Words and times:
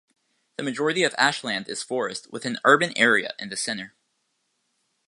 The 0.57 0.63
majority 0.63 1.03
of 1.03 1.13
Ashland 1.19 1.69
is 1.69 1.83
forest, 1.83 2.31
with 2.31 2.43
an 2.45 2.57
urban 2.63 2.91
area 2.97 3.35
in 3.37 3.49
the 3.49 3.55
center. 3.55 3.93